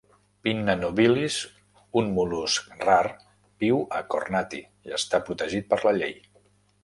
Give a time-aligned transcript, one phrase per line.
[0.45, 1.35] "Pinna nobilis",
[2.01, 3.03] un mol·lusc rar,
[3.65, 6.19] viu a Kornati i està protegit per la llei.